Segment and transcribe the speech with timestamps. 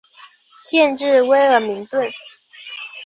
[0.63, 2.11] 县治威尔明顿。